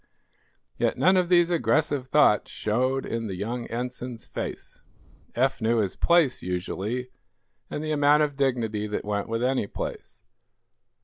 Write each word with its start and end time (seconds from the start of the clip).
Yet 0.79 0.97
none 0.97 1.15
of 1.15 1.29
these 1.29 1.51
aggressive 1.51 2.07
thoughts 2.07 2.49
showed 2.49 3.05
in 3.05 3.27
the 3.27 3.35
young 3.35 3.67
Ensign's 3.67 4.25
face. 4.25 4.81
Eph 5.35 5.61
knew 5.61 5.77
his 5.77 5.95
place, 5.95 6.41
usually, 6.41 7.11
and 7.69 7.83
the 7.83 7.91
amount 7.91 8.23
of 8.23 8.35
dignity 8.35 8.87
that 8.87 9.05
went 9.05 9.29
with 9.29 9.43
any 9.43 9.67
place. 9.67 10.23